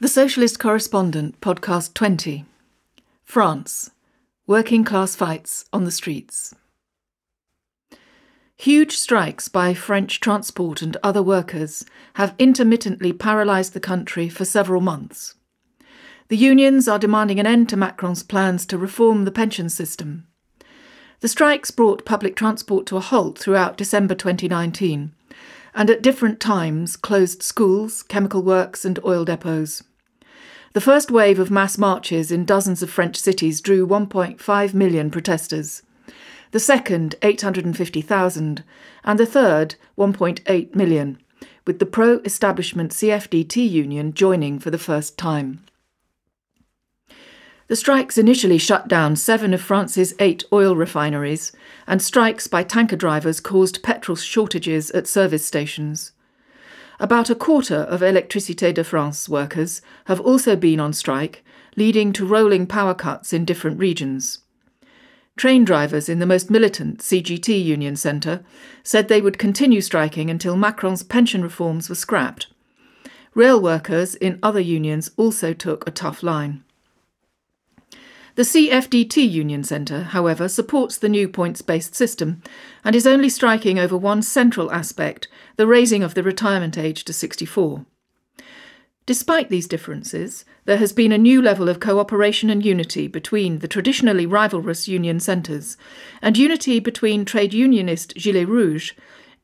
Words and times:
The 0.00 0.06
Socialist 0.06 0.60
Correspondent, 0.60 1.40
Podcast 1.40 1.92
20. 1.94 2.44
France. 3.24 3.90
Working 4.46 4.84
class 4.84 5.16
fights 5.16 5.64
on 5.72 5.82
the 5.82 5.90
streets. 5.90 6.54
Huge 8.54 8.96
strikes 8.96 9.48
by 9.48 9.74
French 9.74 10.20
transport 10.20 10.82
and 10.82 10.96
other 11.02 11.20
workers 11.20 11.84
have 12.14 12.36
intermittently 12.38 13.12
paralysed 13.12 13.74
the 13.74 13.80
country 13.80 14.28
for 14.28 14.44
several 14.44 14.80
months. 14.80 15.34
The 16.28 16.36
unions 16.36 16.86
are 16.86 17.00
demanding 17.00 17.40
an 17.40 17.46
end 17.48 17.68
to 17.70 17.76
Macron's 17.76 18.22
plans 18.22 18.66
to 18.66 18.78
reform 18.78 19.24
the 19.24 19.32
pension 19.32 19.68
system. 19.68 20.28
The 21.18 21.28
strikes 21.28 21.72
brought 21.72 22.06
public 22.06 22.36
transport 22.36 22.86
to 22.86 22.96
a 22.96 23.00
halt 23.00 23.36
throughout 23.36 23.76
December 23.76 24.14
2019 24.14 25.12
and 25.74 25.90
at 25.90 26.02
different 26.02 26.38
times 26.38 26.96
closed 26.96 27.42
schools, 27.42 28.04
chemical 28.04 28.42
works, 28.42 28.84
and 28.84 28.98
oil 29.04 29.24
depots. 29.24 29.82
The 30.74 30.80
first 30.80 31.10
wave 31.10 31.38
of 31.38 31.50
mass 31.50 31.78
marches 31.78 32.30
in 32.30 32.44
dozens 32.44 32.82
of 32.82 32.90
French 32.90 33.16
cities 33.16 33.60
drew 33.60 33.86
1.5 33.86 34.74
million 34.74 35.10
protesters. 35.10 35.82
The 36.50 36.60
second, 36.60 37.14
850,000, 37.22 38.64
and 39.04 39.18
the 39.18 39.26
third, 39.26 39.76
1.8 39.96 40.74
million, 40.74 41.18
with 41.66 41.78
the 41.78 41.86
pro 41.86 42.18
establishment 42.18 42.92
CFDT 42.92 43.68
union 43.68 44.12
joining 44.12 44.58
for 44.58 44.70
the 44.70 44.78
first 44.78 45.18
time. 45.18 45.64
The 47.68 47.76
strikes 47.76 48.16
initially 48.16 48.56
shut 48.56 48.88
down 48.88 49.16
seven 49.16 49.52
of 49.52 49.60
France's 49.60 50.14
eight 50.18 50.44
oil 50.52 50.74
refineries, 50.74 51.52
and 51.86 52.00
strikes 52.00 52.46
by 52.46 52.62
tanker 52.62 52.96
drivers 52.96 53.40
caused 53.40 53.82
petrol 53.82 54.16
shortages 54.16 54.90
at 54.92 55.06
service 55.06 55.44
stations. 55.44 56.12
About 57.00 57.30
a 57.30 57.34
quarter 57.36 57.76
of 57.76 58.00
Électricité 58.00 58.74
de 58.74 58.82
France 58.82 59.28
workers 59.28 59.80
have 60.06 60.20
also 60.20 60.56
been 60.56 60.80
on 60.80 60.92
strike, 60.92 61.44
leading 61.76 62.12
to 62.12 62.26
rolling 62.26 62.66
power 62.66 62.94
cuts 62.94 63.32
in 63.32 63.44
different 63.44 63.78
regions. 63.78 64.38
Train 65.36 65.64
drivers 65.64 66.08
in 66.08 66.18
the 66.18 66.26
most 66.26 66.50
militant 66.50 66.98
CGT 66.98 67.64
union 67.64 67.94
centre 67.94 68.44
said 68.82 69.06
they 69.06 69.20
would 69.20 69.38
continue 69.38 69.80
striking 69.80 70.28
until 70.28 70.56
Macron's 70.56 71.04
pension 71.04 71.42
reforms 71.42 71.88
were 71.88 71.94
scrapped. 71.94 72.48
Rail 73.32 73.62
workers 73.62 74.16
in 74.16 74.40
other 74.42 74.58
unions 74.58 75.12
also 75.16 75.52
took 75.52 75.86
a 75.86 75.92
tough 75.92 76.24
line. 76.24 76.64
The 78.38 78.44
CFDT 78.44 79.28
Union 79.28 79.64
Centre, 79.64 80.04
however, 80.04 80.48
supports 80.48 80.96
the 80.96 81.08
new 81.08 81.28
points 81.28 81.60
based 81.60 81.96
system 81.96 82.40
and 82.84 82.94
is 82.94 83.04
only 83.04 83.28
striking 83.28 83.80
over 83.80 83.96
one 83.96 84.22
central 84.22 84.70
aspect 84.70 85.26
the 85.56 85.66
raising 85.66 86.04
of 86.04 86.14
the 86.14 86.22
retirement 86.22 86.78
age 86.78 87.02
to 87.06 87.12
64. 87.12 87.84
Despite 89.06 89.48
these 89.48 89.66
differences, 89.66 90.44
there 90.66 90.76
has 90.76 90.92
been 90.92 91.10
a 91.10 91.18
new 91.18 91.42
level 91.42 91.68
of 91.68 91.80
cooperation 91.80 92.48
and 92.48 92.64
unity 92.64 93.08
between 93.08 93.58
the 93.58 93.66
traditionally 93.66 94.24
rivalrous 94.24 94.86
union 94.86 95.18
centres, 95.18 95.76
and 96.22 96.38
unity 96.38 96.78
between 96.78 97.24
trade 97.24 97.52
unionist 97.52 98.14
Gilets 98.14 98.46
Rouges 98.46 98.92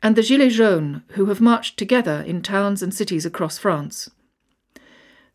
and 0.04 0.14
the 0.14 0.22
Gilets 0.22 0.52
Jaunes, 0.52 1.02
who 1.14 1.26
have 1.26 1.40
marched 1.40 1.76
together 1.76 2.22
in 2.24 2.42
towns 2.42 2.80
and 2.80 2.94
cities 2.94 3.26
across 3.26 3.58
France. 3.58 4.08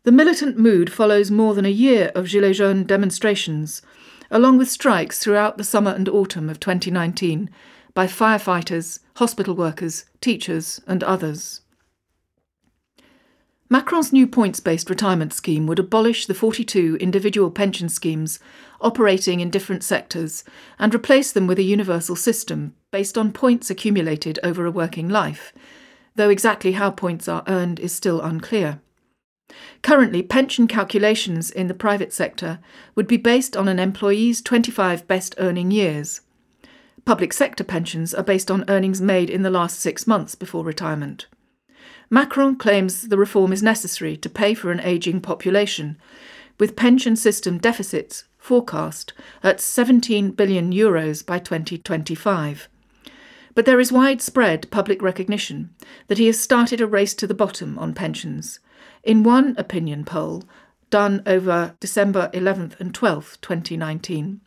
The 0.02 0.12
militant 0.12 0.58
mood 0.58 0.90
follows 0.90 1.30
more 1.30 1.54
than 1.54 1.66
a 1.66 1.70
year 1.70 2.10
of 2.14 2.24
Gilets 2.24 2.56
jaunes 2.56 2.86
demonstrations, 2.86 3.82
along 4.30 4.56
with 4.56 4.70
strikes 4.70 5.18
throughout 5.18 5.58
the 5.58 5.64
summer 5.64 5.90
and 5.90 6.08
autumn 6.08 6.48
of 6.48 6.58
2019 6.58 7.50
by 7.92 8.06
firefighters, 8.06 9.00
hospital 9.16 9.54
workers, 9.54 10.06
teachers, 10.22 10.80
and 10.86 11.04
others. 11.04 11.60
Macron's 13.68 14.10
new 14.10 14.26
points 14.26 14.58
based 14.58 14.88
retirement 14.88 15.34
scheme 15.34 15.66
would 15.66 15.78
abolish 15.78 16.24
the 16.24 16.34
42 16.34 16.96
individual 16.96 17.50
pension 17.50 17.90
schemes 17.90 18.40
operating 18.80 19.40
in 19.40 19.50
different 19.50 19.84
sectors 19.84 20.44
and 20.78 20.94
replace 20.94 21.30
them 21.30 21.46
with 21.46 21.58
a 21.58 21.62
universal 21.62 22.16
system 22.16 22.74
based 22.90 23.18
on 23.18 23.32
points 23.32 23.68
accumulated 23.68 24.38
over 24.42 24.64
a 24.64 24.70
working 24.70 25.10
life, 25.10 25.52
though 26.14 26.30
exactly 26.30 26.72
how 26.72 26.90
points 26.90 27.28
are 27.28 27.44
earned 27.46 27.78
is 27.78 27.92
still 27.92 28.22
unclear. 28.22 28.80
Currently, 29.82 30.22
pension 30.22 30.66
calculations 30.66 31.50
in 31.50 31.66
the 31.66 31.74
private 31.74 32.12
sector 32.12 32.58
would 32.94 33.06
be 33.06 33.16
based 33.16 33.56
on 33.56 33.68
an 33.68 33.78
employee's 33.78 34.42
25 34.42 35.06
best 35.08 35.34
earning 35.38 35.70
years. 35.70 36.20
Public 37.04 37.32
sector 37.32 37.64
pensions 37.64 38.14
are 38.14 38.22
based 38.22 38.50
on 38.50 38.64
earnings 38.68 39.00
made 39.00 39.30
in 39.30 39.42
the 39.42 39.50
last 39.50 39.80
six 39.80 40.06
months 40.06 40.34
before 40.34 40.64
retirement. 40.64 41.26
Macron 42.10 42.56
claims 42.56 43.08
the 43.08 43.16
reform 43.16 43.52
is 43.52 43.62
necessary 43.62 44.16
to 44.16 44.28
pay 44.28 44.52
for 44.52 44.70
an 44.70 44.80
ageing 44.80 45.20
population, 45.20 45.96
with 46.58 46.76
pension 46.76 47.16
system 47.16 47.58
deficits 47.58 48.24
forecast 48.36 49.12
at 49.42 49.60
17 49.60 50.32
billion 50.32 50.72
euros 50.72 51.24
by 51.24 51.38
2025. 51.38 52.68
But 53.54 53.64
there 53.64 53.80
is 53.80 53.92
widespread 53.92 54.70
public 54.70 55.02
recognition 55.02 55.74
that 56.08 56.18
he 56.18 56.26
has 56.26 56.38
started 56.38 56.80
a 56.80 56.86
race 56.86 57.14
to 57.14 57.26
the 57.26 57.34
bottom 57.34 57.78
on 57.78 57.94
pensions 57.94 58.60
in 59.02 59.22
one 59.22 59.54
opinion 59.58 60.04
poll 60.04 60.44
done 60.90 61.22
over 61.24 61.76
December 61.80 62.30
11th 62.34 62.78
and 62.80 62.92
12th, 62.92 63.40
2019, 63.40 64.40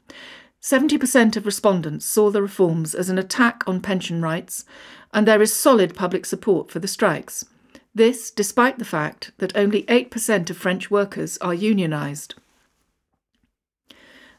70% 0.62 1.36
of 1.36 1.46
respondents 1.46 2.06
saw 2.06 2.30
the 2.30 2.42
reforms 2.42 2.96
as 2.96 3.10
an 3.10 3.18
attack 3.18 3.64
on 3.68 3.82
pension 3.82 4.22
rights, 4.22 4.66
and 5.14 5.28
there 5.28 5.42
is 5.42 5.54
solid 5.54 5.96
public 5.96 6.26
support 6.26 6.72
for 6.72 6.80
the 6.80 6.88
strikes. 6.88 7.46
This 7.94 8.32
despite 8.32 8.80
the 8.80 8.86
fact 8.86 9.32
that 9.38 9.56
only 9.56 9.84
8% 9.84 10.50
of 10.50 10.58
French 10.58 10.90
workers 10.90 11.38
are 11.40 11.54
unionised. 11.54 12.34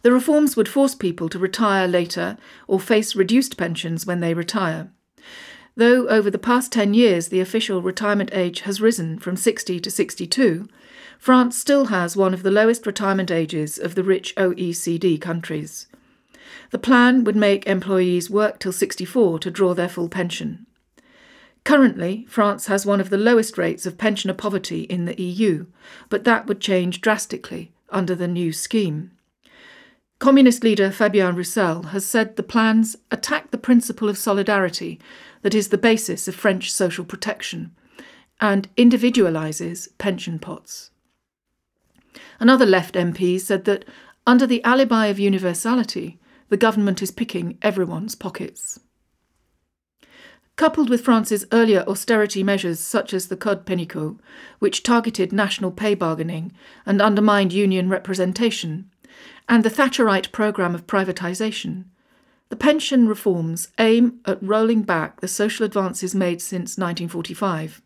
The 0.02 0.12
reforms 0.12 0.56
would 0.56 0.68
force 0.68 0.94
people 0.94 1.28
to 1.30 1.38
retire 1.38 1.86
later 1.88 2.36
or 2.66 2.80
face 2.80 3.14
reduced 3.14 3.56
pensions 3.56 4.06
when 4.06 4.20
they 4.20 4.34
retire. 4.34 4.90
Though 5.76 6.06
over 6.08 6.30
the 6.30 6.38
past 6.38 6.70
10 6.72 6.94
years 6.94 7.28
the 7.28 7.40
official 7.40 7.82
retirement 7.82 8.30
age 8.32 8.60
has 8.60 8.80
risen 8.80 9.18
from 9.18 9.36
60 9.36 9.80
to 9.80 9.90
62, 9.90 10.68
France 11.18 11.58
still 11.58 11.86
has 11.86 12.16
one 12.16 12.32
of 12.32 12.42
the 12.42 12.50
lowest 12.50 12.86
retirement 12.86 13.30
ages 13.30 13.78
of 13.78 13.94
the 13.94 14.04
rich 14.04 14.34
OECD 14.36 15.20
countries. 15.20 15.88
The 16.70 16.78
plan 16.78 17.24
would 17.24 17.36
make 17.36 17.66
employees 17.66 18.30
work 18.30 18.60
till 18.60 18.72
64 18.72 19.40
to 19.40 19.50
draw 19.50 19.74
their 19.74 19.88
full 19.88 20.08
pension. 20.08 20.66
Currently, 21.64 22.26
France 22.28 22.66
has 22.66 22.84
one 22.84 23.00
of 23.00 23.10
the 23.10 23.16
lowest 23.16 23.56
rates 23.56 23.86
of 23.86 23.98
pensioner 23.98 24.34
poverty 24.34 24.82
in 24.82 25.06
the 25.06 25.20
EU, 25.20 25.66
but 26.08 26.24
that 26.24 26.46
would 26.46 26.60
change 26.60 27.00
drastically 27.00 27.72
under 27.88 28.14
the 28.14 28.28
new 28.28 28.52
scheme. 28.52 29.10
Communist 30.18 30.62
leader 30.62 30.90
Fabien 30.90 31.34
Roussel 31.34 31.88
has 31.88 32.04
said 32.06 32.36
the 32.36 32.42
plans 32.42 32.96
attack 33.10 33.50
the 33.50 33.58
principle 33.58 34.08
of 34.08 34.16
solidarity 34.16 35.00
that 35.42 35.54
is 35.54 35.68
the 35.68 35.78
basis 35.78 36.28
of 36.28 36.34
French 36.34 36.72
social 36.72 37.04
protection 37.04 37.74
and 38.40 38.68
individualises 38.76 39.88
pension 39.98 40.38
pots. 40.38 40.90
Another 42.40 42.66
left 42.66 42.94
MP 42.94 43.40
said 43.40 43.64
that 43.64 43.84
under 44.26 44.46
the 44.46 44.62
alibi 44.64 45.06
of 45.06 45.18
universality, 45.18 46.18
the 46.48 46.56
government 46.56 47.02
is 47.02 47.10
picking 47.10 47.58
everyone's 47.62 48.14
pockets. 48.14 48.80
Coupled 50.56 50.88
with 50.88 51.00
France's 51.00 51.44
earlier 51.52 51.84
austerity 51.88 52.44
measures 52.44 52.78
such 52.78 53.12
as 53.12 53.26
the 53.26 53.36
Code 53.36 53.66
Pénicaud, 53.66 54.20
which 54.60 54.84
targeted 54.84 55.32
national 55.32 55.72
pay 55.72 55.94
bargaining 55.94 56.52
and 56.86 57.02
undermined 57.02 57.52
union 57.52 57.88
representation, 57.88 58.90
and 59.48 59.64
the 59.64 59.70
Thatcherite 59.70 60.32
programme 60.32 60.74
of 60.74 60.86
privatisation, 60.86 61.84
the 62.48 62.56
pension 62.56 63.08
reforms 63.08 63.68
aim 63.78 64.20
at 64.26 64.42
rolling 64.42 64.82
back 64.82 65.20
the 65.20 65.28
social 65.28 65.64
advances 65.64 66.14
made 66.14 66.40
since 66.40 66.78
1945. 66.78 67.82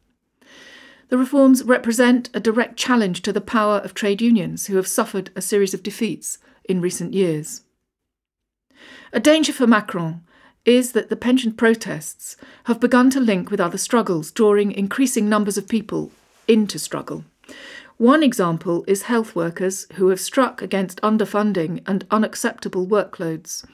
The 1.08 1.18
reforms 1.18 1.62
represent 1.62 2.28
a 2.34 2.40
direct 2.40 2.76
challenge 2.76 3.22
to 3.22 3.32
the 3.32 3.40
power 3.40 3.78
of 3.78 3.94
trade 3.94 4.20
unions 4.20 4.66
who 4.66 4.76
have 4.76 4.86
suffered 4.86 5.30
a 5.34 5.40
series 5.40 5.72
of 5.72 5.82
defeats 5.82 6.38
in 6.64 6.80
recent 6.80 7.14
years. 7.14 7.62
A 9.12 9.20
danger 9.20 9.52
for 9.52 9.66
Macron 9.66 10.22
is 10.66 10.92
that 10.92 11.08
the 11.08 11.16
pension 11.16 11.52
protests 11.52 12.36
have 12.64 12.78
begun 12.78 13.08
to 13.08 13.20
link 13.20 13.50
with 13.50 13.60
other 13.60 13.78
struggles, 13.78 14.30
drawing 14.30 14.70
increasing 14.70 15.28
numbers 15.28 15.56
of 15.56 15.66
people 15.66 16.12
into 16.46 16.78
struggle. 16.78 17.24
One 17.98 18.22
example 18.22 18.84
is 18.86 19.02
health 19.02 19.34
workers 19.34 19.88
who 19.94 20.10
have 20.10 20.20
struck 20.20 20.62
against 20.62 21.00
underfunding 21.00 21.82
and 21.84 22.06
unacceptable 22.12 22.86
workloads, 22.86 23.64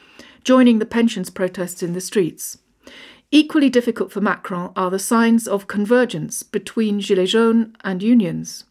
joining 0.42 0.78
the 0.78 0.86
pensions 0.86 1.28
protests 1.28 1.82
in 1.82 1.92
the 1.92 2.00
streets. 2.00 2.56
Equally 3.30 3.68
difficult 3.68 4.10
for 4.10 4.22
Macron 4.22 4.72
are 4.76 4.90
the 4.90 4.98
signs 4.98 5.46
of 5.46 5.66
convergence 5.66 6.42
between 6.42 7.00
Gilets 7.00 7.32
jaunes 7.32 7.74
and 7.84 8.02
unions. 8.02 8.64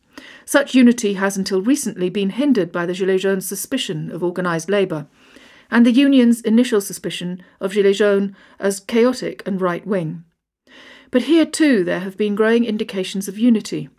Such 0.43 0.73
unity 0.73 1.13
has 1.13 1.37
until 1.37 1.61
recently 1.61 2.09
been 2.09 2.31
hindered 2.31 2.71
by 2.71 2.87
the 2.87 2.93
Gilets 2.93 3.21
jaunes' 3.21 3.47
suspicion 3.47 4.09
of 4.09 4.23
organised 4.23 4.71
labour, 4.71 5.05
and 5.69 5.85
the 5.85 5.91
union's 5.91 6.41
initial 6.41 6.81
suspicion 6.81 7.43
of 7.59 7.73
Gilets 7.73 7.97
jaunes 7.97 8.35
as 8.59 8.79
chaotic 8.79 9.43
and 9.45 9.61
right 9.61 9.85
wing. 9.85 10.23
But 11.11 11.23
here 11.23 11.45
too 11.45 11.83
there 11.83 11.99
have 11.99 12.17
been 12.17 12.33
growing 12.33 12.65
indications 12.65 13.27
of 13.27 13.37
unity. 13.37 13.89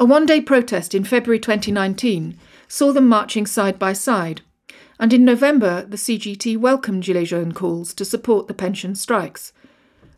A 0.00 0.04
one 0.04 0.26
day 0.26 0.40
protest 0.40 0.94
in 0.94 1.02
February 1.02 1.40
2019 1.40 2.38
saw 2.68 2.92
them 2.92 3.08
marching 3.08 3.46
side 3.46 3.80
by 3.80 3.92
side, 3.92 4.42
and 5.00 5.12
in 5.12 5.24
November 5.24 5.82
the 5.82 5.96
CGT 5.96 6.56
welcomed 6.56 7.02
Gilets 7.02 7.30
jaunes 7.30 7.54
calls 7.54 7.92
to 7.94 8.04
support 8.04 8.46
the 8.46 8.54
pension 8.54 8.94
strikes. 8.94 9.52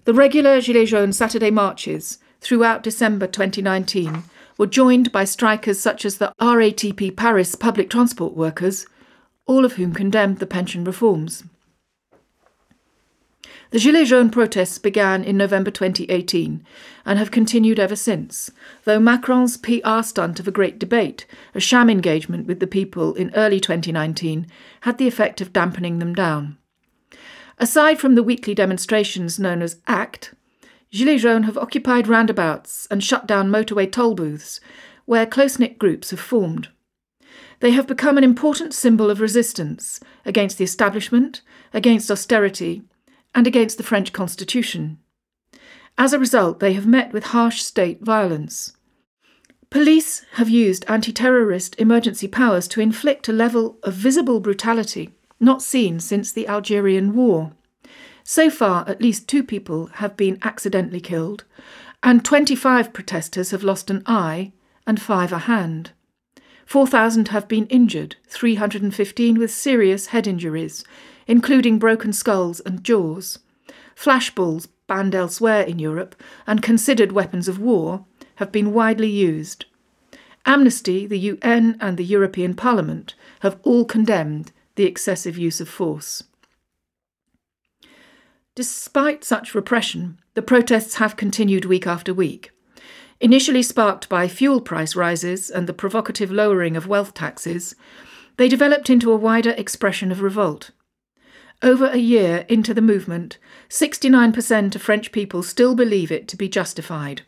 The 0.05 0.13
regular 0.13 0.61
Gilets 0.61 0.89
jaunes 0.89 1.17
Saturday 1.17 1.51
marches 1.51 2.19
throughout 2.43 2.83
December 2.83 3.27
2019 3.27 4.25
were 4.59 4.67
joined 4.67 5.13
by 5.13 5.25
strikers 5.25 5.81
such 5.81 6.05
as 6.05 6.19
the 6.19 6.35
RATP 6.39 7.17
Paris 7.17 7.55
public 7.55 7.89
transport 7.89 8.35
workers, 8.37 8.85
all 9.47 9.65
of 9.65 9.77
whom 9.77 9.95
condemned 9.95 10.41
the 10.41 10.47
pension 10.47 10.85
reforms. 10.85 11.43
The 13.71 13.79
Gilets 13.79 14.09
jaunes 14.09 14.33
protests 14.33 14.79
began 14.79 15.23
in 15.23 15.37
November 15.37 15.71
2018 15.71 16.65
and 17.07 17.19
have 17.21 17.31
continued 17.31 17.79
ever 17.79 17.95
since, 17.95 18.51
though 18.83 18.99
Macron's 18.99 19.57
PR 19.57 20.03
stunt 20.03 20.41
of 20.41 20.49
a 20.49 20.53
great 20.53 20.81
debate, 20.81 21.25
a 21.55 21.61
sham 21.61 21.89
engagement 21.89 22.49
with 22.49 22.59
the 22.59 22.67
people 22.67 23.15
in 23.15 23.33
early 23.37 23.61
2019, 23.61 24.49
had 24.81 24.99
the 24.99 25.07
effect 25.07 25.41
of 25.41 25.53
dampening 25.53 26.01
them 26.01 26.15
down. 26.15 26.59
Aside 27.59 28.01
from 28.01 28.17
the 28.17 28.25
weekly 28.25 28.57
demonstrations 28.57 29.39
known 29.39 29.63
as 29.63 29.81
ACT, 29.87 30.35
Gilets 30.93 31.21
jaunes 31.21 31.47
have 31.47 31.57
occupied 31.57 32.09
roundabouts 32.09 32.89
and 32.91 33.05
shut 33.05 33.29
down 33.29 33.51
motorway 33.51 33.91
toll 33.91 34.17
booths, 34.17 34.59
where 35.05 35.27
close 35.27 35.61
knit 35.61 35.79
groups 35.79 36.11
have 36.11 36.19
formed. 36.19 36.71
They 37.61 37.71
have 37.71 37.87
become 37.87 38.19
an 38.19 38.25
important 38.25 38.75
symbol 38.75 39.11
of 39.11 39.21
resistance 39.21 40.01
against 40.25 40.59
the 40.59 40.65
establishment, 40.65 41.43
against 41.73 42.11
austerity, 42.11 42.83
and 43.35 43.47
against 43.47 43.77
the 43.77 43.85
French 43.85 44.13
constitution. 44.13 44.99
As 45.97 46.13
a 46.13 46.19
result, 46.19 46.61
they 46.61 46.73
have 46.73 46.87
met 46.87 47.13
with 47.13 47.25
harsh 47.25 47.63
state 47.63 48.01
violence. 48.03 48.77
Police 49.71 50.25
have 50.33 50.49
used 50.49 50.85
anti 50.89 51.13
terrorist 51.13 51.79
emergency 51.79 52.27
powers 52.27 52.67
to 52.69 52.81
inflict 52.81 53.29
a 53.29 53.33
level 53.33 53.79
of 53.83 53.95
visible 53.95 54.41
brutality 54.41 55.15
not 55.41 55.63
seen 55.63 55.99
since 55.99 56.31
the 56.31 56.47
Algerian 56.47 57.15
War. 57.15 57.53
So 58.23 58.51
far, 58.51 58.87
at 58.89 59.01
least 59.01 59.27
two 59.27 59.43
people 59.43 59.87
have 59.95 60.17
been 60.17 60.39
accidentally 60.43 61.01
killed, 61.01 61.45
and 62.03 62.25
25 62.25 62.93
protesters 62.93 63.51
have 63.51 63.65
lost 63.65 63.91
an 63.91 64.03
eye 64.07 64.53
and 64.87 65.01
five 65.01 65.33
a 65.33 65.39
hand. 65.41 65.93
4,000 66.71 67.29
have 67.29 67.49
been 67.49 67.67
injured, 67.67 68.15
315 68.29 69.41
with 69.41 69.51
serious 69.51 70.07
head 70.07 70.29
injuries, 70.29 70.85
including 71.27 71.81
broken 71.81 72.13
skulls 72.13 72.61
and 72.61 72.85
jaws. 72.85 73.41
Flashballs, 73.97 74.69
banned 74.87 75.13
elsewhere 75.13 75.63
in 75.63 75.81
Europe 75.81 76.15
and 76.47 76.63
considered 76.63 77.11
weapons 77.11 77.49
of 77.49 77.59
war, 77.59 78.05
have 78.37 78.53
been 78.53 78.73
widely 78.73 79.11
used. 79.11 79.65
Amnesty, 80.47 81.09
the 81.09 81.19
UN, 81.19 81.77
and 81.81 81.97
the 81.97 82.05
European 82.05 82.55
Parliament 82.55 83.17
have 83.41 83.59
all 83.65 83.85
condemned 83.85 84.53
the 84.77 84.85
excessive 84.85 85.37
use 85.37 85.61
of 85.61 85.69
force. 85.69 86.23
Despite 88.55 89.25
such 89.25 89.57
repression, 89.57 90.21
the 90.35 90.43
protests 90.43 90.95
have 90.99 91.17
continued 91.17 91.65
week 91.65 91.89
after 91.89 92.15
week. 92.15 92.53
Initially 93.21 93.63
sparked 93.63 94.09
by 94.09 94.29
fuel 94.29 94.63
price 94.63 94.97
rises 94.97 95.51
and 95.51 95.67
the 95.67 95.75
provocative 95.75 96.33
lowering 96.33 96.77
of 96.77 96.87
wealth 96.87 97.13
taxes, 97.13 97.75
they 98.39 98.49
developed 98.49 98.89
into 98.89 99.13
a 99.13 99.17
wider 99.17 99.51
expression 99.51 100.11
of 100.11 100.23
revolt. 100.23 100.71
Over 101.63 101.89
a 101.89 101.99
year 101.99 102.47
into 102.49 102.73
the 102.73 102.81
movement, 102.81 103.37
69% 103.69 104.75
of 104.75 104.81
French 104.81 105.13
people 105.13 105.43
still 105.43 105.75
believe 105.75 106.11
it 106.11 106.27
to 106.29 106.37
be 106.37 106.49
justified. 106.49 107.21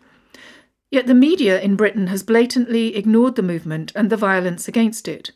Yet 0.90 1.06
the 1.06 1.14
media 1.14 1.60
in 1.60 1.76
Britain 1.76 2.06
has 2.06 2.22
blatantly 2.22 2.96
ignored 2.96 3.36
the 3.36 3.42
movement 3.42 3.92
and 3.94 4.08
the 4.08 4.16
violence 4.16 4.68
against 4.68 5.06
it, 5.06 5.32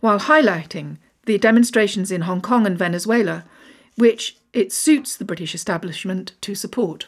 while 0.00 0.18
highlighting 0.18 0.96
the 1.26 1.38
demonstrations 1.38 2.10
in 2.10 2.22
Hong 2.22 2.40
Kong 2.40 2.66
and 2.66 2.76
Venezuela, 2.76 3.44
which 3.96 4.36
it 4.52 4.72
suits 4.72 5.16
the 5.16 5.24
British 5.24 5.54
establishment 5.54 6.32
to 6.40 6.56
support. 6.56 7.06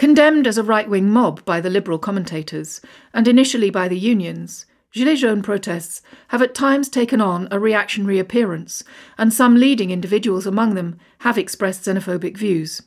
Condemned 0.00 0.46
as 0.46 0.56
a 0.56 0.62
right 0.62 0.88
wing 0.88 1.10
mob 1.10 1.44
by 1.44 1.60
the 1.60 1.68
Liberal 1.68 1.98
commentators, 1.98 2.80
and 3.12 3.28
initially 3.28 3.68
by 3.68 3.86
the 3.86 3.98
unions, 3.98 4.64
Gilets 4.94 5.18
jaunes 5.18 5.44
protests 5.44 6.00
have 6.28 6.40
at 6.40 6.54
times 6.54 6.88
taken 6.88 7.20
on 7.20 7.46
a 7.50 7.58
reactionary 7.58 8.18
appearance, 8.18 8.82
and 9.18 9.30
some 9.30 9.56
leading 9.56 9.90
individuals 9.90 10.46
among 10.46 10.74
them 10.74 10.98
have 11.18 11.36
expressed 11.36 11.82
xenophobic 11.82 12.38
views. 12.38 12.80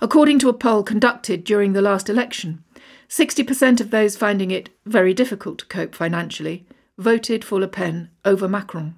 According 0.00 0.38
to 0.38 0.48
a 0.48 0.52
poll 0.52 0.84
conducted 0.84 1.42
during 1.42 1.72
the 1.72 1.82
last 1.82 2.08
election, 2.08 2.62
60% 3.08 3.80
of 3.80 3.90
those 3.90 4.16
finding 4.16 4.52
it 4.52 4.68
very 4.84 5.12
difficult 5.12 5.58
to 5.58 5.66
cope 5.66 5.96
financially 5.96 6.64
voted 6.96 7.44
for 7.44 7.58
Le 7.58 7.66
Pen 7.66 8.08
over 8.24 8.46
Macron. 8.46 8.94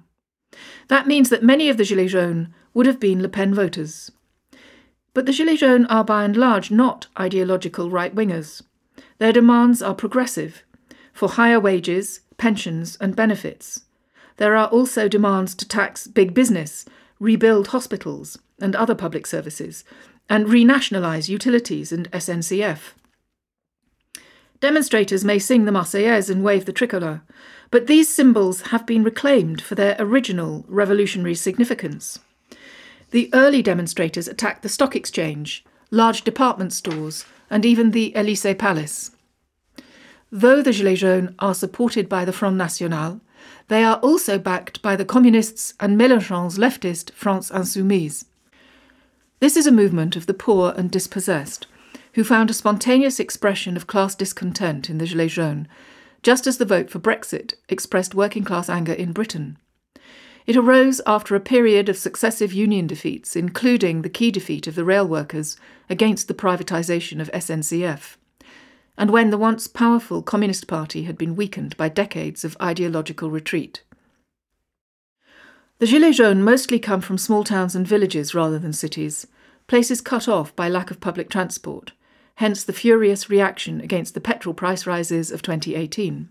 That 0.87 1.07
means 1.07 1.29
that 1.29 1.41
many 1.41 1.67
of 1.67 1.77
the 1.77 1.83
Gilets 1.83 2.11
jaunes 2.11 2.49
would 2.75 2.85
have 2.85 2.99
been 2.99 3.23
Le 3.23 3.27
Pen 3.27 3.55
voters. 3.55 4.11
But 5.13 5.25
the 5.25 5.31
Gilets 5.31 5.59
jaunes 5.59 5.87
are 5.89 6.03
by 6.03 6.23
and 6.23 6.37
large 6.37 6.71
not 6.71 7.07
ideological 7.19 7.89
right 7.89 8.13
wingers. 8.13 8.61
Their 9.17 9.33
demands 9.33 9.81
are 9.81 9.95
progressive 9.95 10.63
for 11.13 11.29
higher 11.29 11.59
wages, 11.59 12.21
pensions, 12.37 12.97
and 13.01 13.15
benefits. 13.15 13.83
There 14.37 14.55
are 14.55 14.67
also 14.67 15.09
demands 15.09 15.53
to 15.55 15.67
tax 15.67 16.07
big 16.07 16.33
business, 16.33 16.85
rebuild 17.19 17.67
hospitals 17.67 18.39
and 18.61 18.75
other 18.75 18.95
public 18.95 19.27
services, 19.27 19.83
and 20.29 20.45
renationalise 20.45 21.27
utilities 21.27 21.91
and 21.91 22.09
SNCF. 22.11 22.93
Demonstrators 24.61 25.25
may 25.25 25.39
sing 25.39 25.65
the 25.65 25.71
Marseillaise 25.71 26.29
and 26.29 26.43
wave 26.43 26.65
the 26.65 26.73
tricolour, 26.73 27.21
but 27.71 27.87
these 27.87 28.13
symbols 28.13 28.61
have 28.71 28.85
been 28.85 29.03
reclaimed 29.03 29.61
for 29.61 29.75
their 29.75 29.95
original 29.99 30.65
revolutionary 30.67 31.35
significance. 31.35 32.19
The 33.11 33.29
early 33.33 33.63
demonstrators 33.63 34.27
attacked 34.27 34.61
the 34.61 34.69
stock 34.69 34.95
exchange, 34.95 35.65
large 35.89 36.23
department 36.23 36.73
stores, 36.73 37.25
and 37.49 37.65
even 37.65 37.91
the 37.91 38.15
Elysee 38.15 38.53
Palace. 38.53 39.11
Though 40.31 40.61
the 40.61 40.71
Gilets 40.71 40.99
jaunes 40.99 41.31
are 41.39 41.55
supported 41.55 42.07
by 42.07 42.23
the 42.23 42.33
Front 42.33 42.57
National, 42.57 43.21
they 43.67 43.83
are 43.83 43.97
also 43.97 44.37
backed 44.37 44.81
by 44.83 44.95
the 44.95 45.05
communists 45.05 45.73
and 45.79 45.99
Mélenchon's 45.99 46.59
leftist 46.59 47.11
France 47.11 47.49
Insoumise. 47.49 48.25
This 49.39 49.57
is 49.57 49.65
a 49.65 49.71
movement 49.71 50.15
of 50.15 50.27
the 50.27 50.33
poor 50.35 50.73
and 50.77 50.91
dispossessed, 50.91 51.65
who 52.13 52.23
found 52.23 52.51
a 52.51 52.53
spontaneous 52.53 53.19
expression 53.19 53.75
of 53.75 53.87
class 53.87 54.13
discontent 54.13 54.89
in 54.89 54.99
the 54.99 55.05
Gilets 55.05 55.31
jaunes, 55.31 55.67
just 56.21 56.45
as 56.45 56.57
the 56.57 56.65
vote 56.65 56.91
for 56.91 56.99
Brexit 56.99 57.53
expressed 57.69 58.13
working 58.13 58.43
class 58.43 58.69
anger 58.69 58.93
in 58.93 59.13
Britain. 59.13 59.57
It 60.45 60.55
arose 60.55 61.01
after 61.05 61.35
a 61.35 61.39
period 61.39 61.89
of 61.89 61.97
successive 61.97 62.53
union 62.53 62.87
defeats, 62.87 63.35
including 63.35 64.01
the 64.01 64.09
key 64.09 64.31
defeat 64.31 64.67
of 64.67 64.75
the 64.75 64.85
rail 64.85 65.07
workers 65.07 65.57
against 65.89 66.27
the 66.27 66.33
privatisation 66.33 67.19
of 67.19 67.31
SNCF 67.31 68.17
and 68.99 69.11
when 69.11 69.29
the 69.29 69.37
once 69.37 69.65
powerful 69.65 70.21
Communist 70.21 70.67
Party 70.67 71.03
had 71.03 71.17
been 71.17 71.37
weakened 71.37 71.75
by 71.77 71.87
decades 71.87 72.43
of 72.43 72.57
ideological 72.61 73.31
retreat. 73.31 73.81
The 75.79 75.85
Gilets 75.85 76.17
jaunes 76.17 76.43
mostly 76.43 76.79
come 76.79 76.99
from 76.99 77.17
small 77.17 77.45
towns 77.45 77.75
and 77.75 77.87
villages 77.87 78.35
rather 78.35 78.59
than 78.59 78.73
cities, 78.73 79.25
places 79.67 80.01
cut 80.01 80.27
off 80.27 80.53
by 80.53 80.67
lack 80.67 80.91
of 80.91 80.99
public 80.99 81.29
transport, 81.29 81.93
hence 82.35 82.65
the 82.65 82.73
furious 82.73 83.29
reaction 83.29 83.79
against 83.79 84.15
the 84.15 84.21
petrol 84.21 84.53
price 84.53 84.85
rises 84.85 85.31
of 85.31 85.41
2018. 85.41 86.27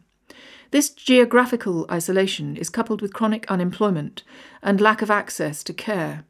This 0.70 0.90
geographical 0.90 1.86
isolation 1.90 2.56
is 2.56 2.68
coupled 2.68 3.00
with 3.00 3.14
chronic 3.14 3.50
unemployment 3.50 4.22
and 4.62 4.80
lack 4.80 5.00
of 5.00 5.10
access 5.10 5.64
to 5.64 5.72
care. 5.72 6.24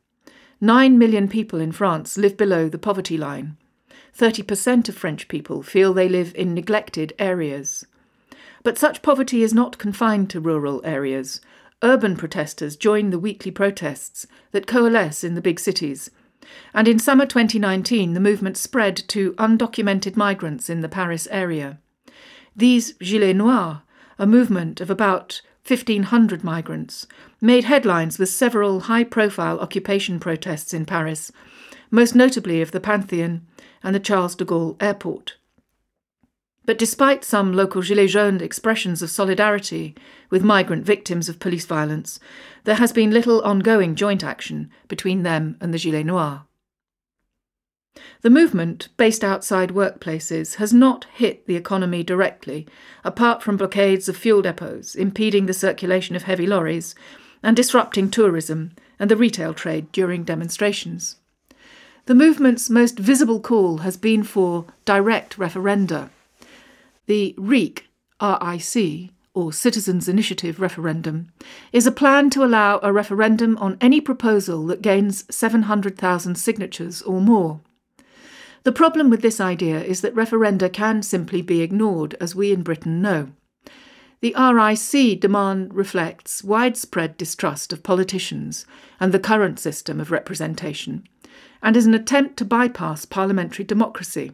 Nine 0.61 0.99
million 0.99 1.29
people 1.29 1.61
in 1.61 1.73
France 1.73 2.17
live 2.17 2.37
below 2.37 2.69
the 2.69 2.79
poverty 2.79 3.17
line, 3.17 3.57
30% 4.17 4.89
of 4.89 4.97
French 4.97 5.29
people 5.29 5.63
feel 5.63 5.95
they 5.95 6.09
live 6.09 6.33
in 6.35 6.55
neglected 6.55 7.13
areas. 7.19 7.87
But 8.65 8.79
such 8.79 9.03
poverty 9.03 9.43
is 9.43 9.55
not 9.55 9.79
confined 9.79 10.31
to 10.31 10.41
rural 10.41 10.81
areas. 10.85 11.41
Urban 11.83 12.17
protesters 12.17 12.77
join 12.77 13.11
the 13.11 13.19
weekly 13.19 13.53
protests 13.53 14.27
that 14.51 14.67
coalesce 14.67 15.23
in 15.23 15.35
the 15.37 15.41
big 15.41 15.61
cities. 15.61 16.11
And 16.75 16.89
in 16.89 16.99
summer 16.99 17.27
2019, 17.27 18.15
the 18.15 18.21
movement 18.21 18.57
spread 18.57 18.97
to 19.09 19.35
undocumented 19.35 20.17
migrants 20.17 20.69
in 20.69 20.81
the 20.81 20.89
Paris 20.89 21.29
area. 21.31 21.79
These 22.57 22.95
Gilets 22.95 23.37
Noirs, 23.37 23.79
a 24.19 24.27
movement 24.27 24.81
of 24.81 24.91
about 24.91 25.41
1,500 25.67 26.43
migrants, 26.43 27.07
made 27.41 27.65
headlines 27.65 28.19
with 28.19 28.29
several 28.29 28.81
high 28.81 29.05
profile 29.05 29.61
occupation 29.61 30.19
protests 30.19 30.73
in 30.73 30.87
Paris, 30.87 31.31
most 31.91 32.15
notably 32.15 32.63
of 32.63 32.71
the 32.71 32.81
Pantheon 32.81 33.47
and 33.83 33.95
the 33.95 34.01
Charles 34.01 34.35
de 34.35 34.45
Gaulle 34.45 34.77
Airport. 34.81 35.37
But 36.65 36.79
despite 36.79 37.25
some 37.25 37.53
local 37.53 37.81
Gilets 37.81 38.11
jaunes 38.11 38.43
expressions 38.43 39.03
of 39.03 39.11
solidarity 39.11 39.95
with 40.31 40.43
migrant 40.43 40.85
victims 40.85 41.29
of 41.29 41.39
police 41.39 41.65
violence, 41.65 42.19
there 42.65 42.75
has 42.75 42.93
been 42.93 43.11
little 43.11 43.41
ongoing 43.43 43.95
joint 43.95 44.25
action 44.25 44.71
between 44.87 45.23
them 45.23 45.57
and 45.61 45.73
the 45.73 45.79
Gilets 45.79 46.05
Noirs. 46.05 46.41
The 48.23 48.31
movement, 48.31 48.89
based 48.97 49.25
outside 49.25 49.71
workplaces, 49.71 50.57
has 50.57 50.73
not 50.73 51.07
hit 51.15 51.47
the 51.47 51.57
economy 51.57 52.03
directly, 52.03 52.67
apart 53.05 53.43
from 53.43 53.57
blockades 53.57 54.09
of 54.09 54.17
fuel 54.17 54.43
depots, 54.43 54.95
impeding 54.95 55.47
the 55.47 55.55
circulation 55.55 56.17
of 56.17 56.25
heavy 56.25 56.47
lorries, 56.47 56.95
and 57.43 57.57
disrupting 57.57 58.11
tourism 58.11 58.73
and 58.99 59.11
the 59.11 59.17
retail 59.17 59.55
trade 59.55 59.91
during 59.93 60.25
demonstrations. 60.25 61.17
The 62.07 62.15
movement's 62.15 62.71
most 62.71 62.99
visible 62.99 63.41
call 63.41 63.79
has 63.79 63.97
been 63.97 64.23
for 64.23 64.65
direct 64.85 65.37
referenda. 65.37 66.11
The 67.07 67.35
RIC, 67.37 67.87
RIC, 68.21 69.11
or 69.35 69.53
Citizens' 69.53 70.09
Initiative 70.09 70.59
referendum, 70.59 71.29
is 71.73 71.87
a 71.87 71.93
plan 71.93 72.31
to 72.31 72.43
allow 72.43 72.81
a 72.83 72.93
referendum 72.93 73.57
on 73.59 73.77
any 73.81 74.01
proposal 74.01 74.67
that 74.67 74.83
gains 74.83 75.25
700,000 75.31 76.35
signatures 76.35 77.03
or 77.03 77.21
more. 77.21 77.61
The 78.69 78.73
problem 78.73 79.09
with 79.09 79.23
this 79.23 79.41
idea 79.41 79.83
is 79.83 80.03
that 80.03 80.15
referenda 80.15 80.71
can 80.71 81.03
simply 81.03 81.41
be 81.41 81.63
ignored, 81.63 82.15
as 82.21 82.35
we 82.35 82.53
in 82.53 82.63
Britain 82.63 83.01
know. 83.01 83.31
The 84.21 84.35
RIC 84.37 85.21
demand 85.21 85.73
reflects 85.73 86.45
widespread 86.45 87.17
distrust 87.17 87.73
of 87.73 87.83
politicians 87.83 88.67
and 89.01 89.11
the 89.11 89.19
current 89.19 89.59
system 89.59 90.01
of 90.01 90.11
representation, 90.11 91.09
and 91.63 91.79
is 91.79 91.87
an 91.87 91.95
attempt 91.95 92.37
to 92.37 92.45
bypass 92.45 93.07
parliamentary 93.07 93.65
democracy. 93.65 94.33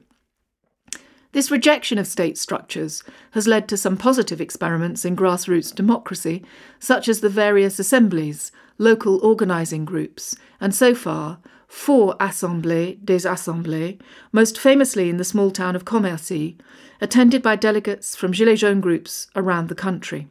This 1.31 1.53
rejection 1.53 1.99
of 1.99 2.09
state 2.09 2.37
structures 2.37 3.05
has 3.35 3.47
led 3.47 3.69
to 3.69 3.77
some 3.77 3.97
positive 3.97 4.41
experiments 4.41 5.05
in 5.05 5.15
grassroots 5.15 5.73
democracy, 5.73 6.45
such 6.81 7.09
as 7.09 7.21
the 7.21 7.29
various 7.29 7.79
assemblies, 7.79 8.51
local 8.79 9.25
organising 9.25 9.85
groups, 9.85 10.35
and 10.61 10.75
so 10.75 10.93
far, 10.93 11.39
four 11.75 12.17
Assemblées 12.19 13.05
des 13.05 13.27
Assemblées, 13.27 14.01
most 14.33 14.57
famously 14.59 15.11
in 15.11 15.17
the 15.17 15.25
small 15.25 15.51
town 15.51 15.75
of 15.75 15.85
Commercy, 15.85 16.57
attended 17.01 17.43
by 17.43 17.57
delegates 17.57 18.15
from 18.15 18.33
Gilets 18.33 18.61
jaunes 18.61 18.81
groups 18.81 19.27
around 19.35 19.69
the 19.69 19.75
country. 19.75 20.29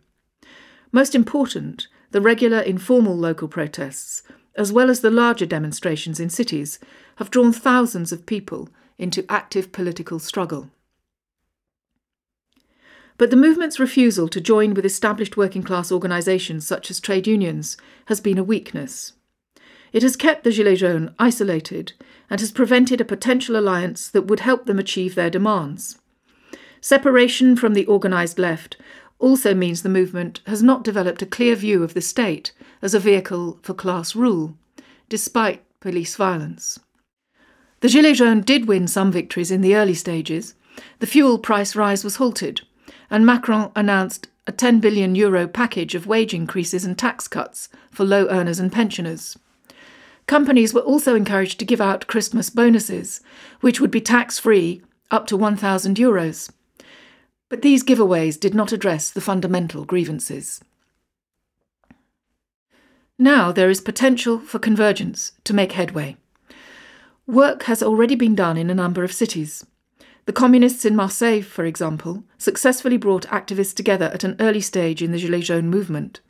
Most 0.94 1.14
important, 1.14 1.88
the 2.12 2.22
regular 2.22 2.60
informal 2.60 3.16
local 3.16 3.50
protests, 3.50 4.24
as 4.56 4.72
well 4.72 4.90
as 4.90 5.02
the 5.02 5.12
larger 5.12 5.46
demonstrations 5.46 6.20
in 6.20 6.30
cities, 6.30 6.80
have 7.18 7.30
drawn 7.30 7.52
thousands 7.52 8.14
of 8.14 8.26
people 8.26 8.70
into 8.98 9.30
active 9.30 9.74
political 9.74 10.20
struggle. 10.20 10.72
But 13.18 13.32
the 13.32 13.36
movement's 13.36 13.82
refusal 13.82 14.30
to 14.30 14.42
join 14.42 14.74
with 14.74 14.86
established 14.86 15.36
working 15.36 15.62
class 15.62 15.92
organisations 15.92 16.66
such 16.66 16.90
as 16.90 17.02
trade 17.02 17.28
unions 17.28 17.76
has 18.06 18.22
been 18.22 18.38
a 18.38 18.44
weakness. 18.44 19.14
It 19.94 20.02
has 20.02 20.16
kept 20.16 20.44
the 20.44 20.50
Gilets 20.50 20.80
jaunes 20.80 21.12
isolated 21.20 21.94
and 22.30 22.40
has 22.40 22.52
prevented 22.52 23.00
a 23.00 23.06
potential 23.06 23.56
alliance 23.56 24.10
that 24.10 24.24
would 24.24 24.40
help 24.40 24.66
them 24.66 24.80
achieve 24.80 25.14
their 25.14 25.30
demands. 25.30 26.00
Separation 26.82 27.56
from 27.56 27.76
the 27.76 27.88
organised 27.88 28.40
left 28.40 28.76
also 29.20 29.54
means 29.54 29.84
the 29.84 29.90
movement 29.90 30.42
has 30.48 30.64
not 30.64 30.84
developed 30.84 31.22
a 31.22 31.28
clear 31.28 31.56
view 31.56 31.84
of 31.84 31.94
the 31.94 32.02
state 32.02 32.52
as 32.82 32.94
a 32.94 33.00
vehicle 33.00 33.60
for 33.62 33.74
class 33.76 34.16
rule, 34.16 34.58
despite 35.08 35.64
police 35.80 36.16
violence. 36.16 36.80
The 37.82 37.88
Gilets 37.88 38.18
jaunes 38.18 38.46
did 38.46 38.68
win 38.68 38.88
some 38.88 39.12
victories 39.12 39.52
in 39.52 39.62
the 39.62 39.76
early 39.76 39.94
stages. 39.94 40.56
The 41.00 41.08
fuel 41.08 41.38
price 41.38 41.76
rise 41.76 42.04
was 42.04 42.16
halted, 42.16 42.62
and 43.12 43.26
Macron 43.26 43.72
announced 43.76 44.28
a 44.48 44.52
10 44.52 44.80
billion 44.80 45.14
euro 45.14 45.48
package 45.48 45.94
of 45.94 46.08
wage 46.08 46.34
increases 46.34 46.84
and 46.84 46.98
tax 46.98 47.28
cuts 47.28 47.70
for 47.92 48.04
low 48.04 48.28
earners 48.28 48.60
and 48.60 48.72
pensioners. 48.72 49.38
Companies 50.28 50.74
were 50.74 50.82
also 50.82 51.16
encouraged 51.16 51.60
to 51.60 51.66
give 51.66 51.82
out 51.82 52.08
Christmas 52.08 52.50
bonuses, 52.50 53.22
which 53.62 53.80
would 53.80 53.92
be 53.92 54.02
tax 54.02 54.40
free 54.40 54.82
up 55.12 55.28
to 55.28 55.38
1,000 55.38 55.98
euros. 55.98 56.50
But 57.50 57.62
these 57.62 57.84
giveaways 57.84 58.40
did 58.40 58.56
not 58.56 58.72
address 58.72 59.12
the 59.12 59.22
fundamental 59.22 59.86
grievances. 59.86 60.64
Now 63.20 63.52
there 63.52 63.70
is 63.70 63.82
potential 63.82 64.40
for 64.40 64.60
convergence 64.60 65.34
to 65.44 65.54
make 65.54 65.74
headway. 65.74 66.18
Work 67.28 67.64
has 67.64 67.84
already 67.84 68.16
been 68.16 68.36
done 68.36 68.58
in 68.58 68.70
a 68.70 68.76
number 68.76 69.04
of 69.04 69.14
cities. 69.14 69.66
The 70.26 70.34
communists 70.34 70.86
in 70.86 70.96
Marseille, 70.96 71.42
for 71.42 71.66
example, 71.66 72.24
successfully 72.38 72.98
brought 72.98 73.28
activists 73.28 73.76
together 73.76 74.06
at 74.14 74.24
an 74.24 74.36
early 74.40 74.62
stage 74.62 75.02
in 75.02 75.12
the 75.12 75.22
Gilets 75.22 75.44
jaunes 75.46 75.72
movement. 75.72 76.22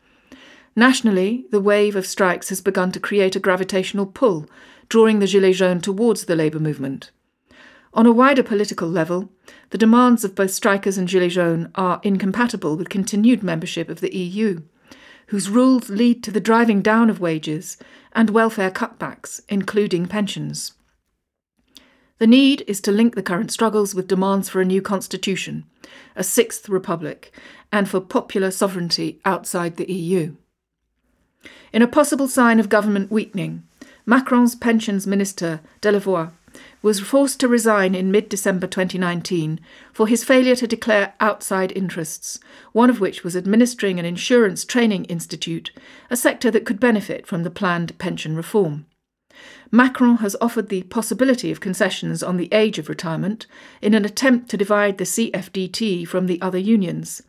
Nationally, 0.75 1.45
the 1.51 1.61
wave 1.61 1.95
of 1.95 2.07
strikes 2.07 2.49
has 2.49 2.61
begun 2.61 2.91
to 2.91 2.99
create 2.99 3.35
a 3.35 3.39
gravitational 3.39 4.07
pull, 4.07 4.47
drawing 4.89 5.19
the 5.19 5.27
Gilets 5.27 5.55
jaunes 5.55 5.83
towards 5.83 6.25
the 6.25 6.35
labour 6.35 6.59
movement. 6.59 7.11
On 7.93 8.07
a 8.07 8.11
wider 8.11 8.41
political 8.41 8.87
level, 8.87 9.29
the 9.69 9.77
demands 9.77 10.23
of 10.23 10.33
both 10.33 10.49
strikers 10.49 10.97
and 10.97 11.07
Gilets 11.07 11.33
jaunes 11.33 11.67
are 11.75 12.01
incompatible 12.03 12.75
with 12.75 12.89
continued 12.89 13.43
membership 13.43 13.87
of 13.87 14.01
the 14.01 14.15
EU, 14.15 14.61
whose 15.27 15.49
rules 15.49 15.89
lead 15.89 16.23
to 16.23 16.31
the 16.31 16.39
driving 16.39 16.81
down 16.81 17.09
of 17.09 17.19
wages 17.19 17.77
and 18.13 18.31
welfare 18.31 18.71
cutbacks, 18.71 19.41
including 19.49 20.07
pensions. 20.07 20.73
The 22.17 22.27
need 22.27 22.63
is 22.67 22.81
to 22.81 22.91
link 22.91 23.13
the 23.13 23.23
current 23.23 23.51
struggles 23.51 23.93
with 23.93 24.07
demands 24.07 24.49
for 24.49 24.59
a 24.59 24.65
new 24.65 24.81
constitution, 24.81 25.65
a 26.15 26.23
sixth 26.23 26.67
republic, 26.67 27.31
and 27.71 27.87
for 27.87 27.99
popular 27.99 28.49
sovereignty 28.49 29.19
outside 29.23 29.77
the 29.77 29.91
EU. 29.91 30.35
In 31.71 31.81
a 31.81 31.87
possible 31.87 32.27
sign 32.27 32.59
of 32.59 32.69
government 32.69 33.11
weakening, 33.11 33.63
Macron's 34.05 34.55
pensions 34.55 35.07
minister, 35.07 35.61
Delevoye, 35.81 36.31
was 36.81 36.99
forced 36.99 37.39
to 37.39 37.47
resign 37.47 37.95
in 37.95 38.11
mid 38.11 38.29
December 38.29 38.67
2019 38.67 39.59
for 39.91 40.07
his 40.07 40.23
failure 40.23 40.55
to 40.55 40.67
declare 40.67 41.13
outside 41.19 41.71
interests, 41.71 42.39
one 42.73 42.89
of 42.89 42.99
which 42.99 43.23
was 43.23 43.35
administering 43.35 43.99
an 43.99 44.05
insurance 44.05 44.65
training 44.65 45.05
institute, 45.05 45.71
a 46.09 46.17
sector 46.17 46.51
that 46.51 46.65
could 46.65 46.79
benefit 46.79 47.25
from 47.25 47.43
the 47.43 47.49
planned 47.49 47.97
pension 47.97 48.35
reform. 48.35 48.85
Macron 49.71 50.17
has 50.17 50.35
offered 50.39 50.69
the 50.69 50.83
possibility 50.83 51.51
of 51.51 51.59
concessions 51.59 52.21
on 52.21 52.37
the 52.37 52.49
age 52.51 52.77
of 52.77 52.89
retirement 52.89 53.47
in 53.81 53.95
an 53.95 54.05
attempt 54.05 54.49
to 54.49 54.57
divide 54.57 54.97
the 54.97 55.05
CFDT 55.05 56.07
from 56.07 56.27
the 56.27 56.39
other 56.41 56.59
unions. 56.59 57.23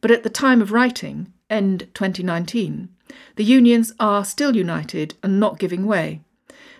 But 0.00 0.10
at 0.10 0.22
the 0.22 0.30
time 0.30 0.62
of 0.62 0.72
writing, 0.72 1.32
end 1.50 1.88
2019, 1.92 2.88
the 3.36 3.44
unions 3.44 3.92
are 3.98 4.24
still 4.24 4.56
united 4.56 5.14
and 5.22 5.38
not 5.38 5.58
giving 5.58 5.86
way. 5.86 6.20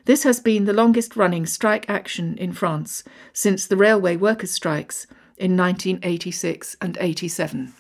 This 0.05 0.25
has 0.25 0.41
been 0.41 0.65
the 0.65 0.73
longest 0.73 1.17
running 1.17 1.47
strike 1.47 1.89
action 1.89 2.37
in 2.39 2.53
France 2.53 3.05
since 3.33 3.67
the 3.67 3.77
railway 3.77 4.17
workers' 4.17 4.51
strikes 4.51 5.07
in 5.37 5.57
1986 5.57 6.77
and 6.81 6.99
87. 7.01 7.73